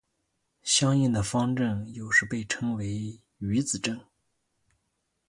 [0.63, 4.01] 相应的方阵有时被称为余子阵。